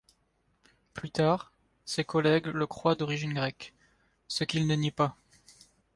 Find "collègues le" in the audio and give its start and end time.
2.03-2.65